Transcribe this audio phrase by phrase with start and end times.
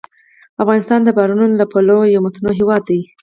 [0.61, 3.01] افغانستان د بارانونو له پلوه یو متنوع هېواد دی.